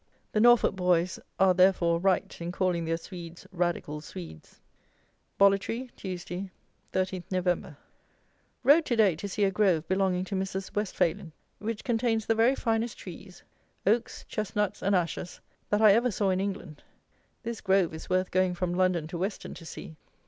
The 0.31 0.39
Norfolk 0.39 0.75
boys 0.75 1.19
are, 1.39 1.53
therefore, 1.53 1.99
right 1.99 2.35
in 2.41 2.51
calling 2.51 2.85
their 2.85 2.97
Swedes 2.97 3.45
Radical 3.51 4.01
Swedes. 4.01 4.59
Bollitree, 5.39 5.91
Tuesday, 5.95 6.49
13 6.91 7.23
Nov. 7.29 7.75
Rode 8.63 8.85
to 8.87 8.95
day 8.95 9.15
to 9.15 9.29
see 9.29 9.43
a 9.43 9.51
grove 9.51 9.87
belonging 9.87 10.25
to 10.25 10.33
Mrs. 10.33 10.71
WESTPHALIN, 10.73 11.33
which 11.59 11.83
contains 11.83 12.25
the 12.25 12.33
very 12.33 12.55
finest 12.55 12.97
trees, 12.97 13.43
oaks, 13.85 14.25
chestnuts, 14.27 14.81
and 14.81 14.95
ashes, 14.95 15.39
that 15.69 15.83
I 15.83 15.91
ever 15.93 16.09
saw 16.09 16.31
in 16.31 16.41
England. 16.41 16.81
This 17.43 17.61
grove 17.61 17.93
is 17.93 18.09
worth 18.09 18.31
going 18.31 18.55
from 18.55 18.73
London 18.73 19.05
to 19.05 19.19
Weston 19.19 19.53
to 19.53 19.67
see. 19.67 19.97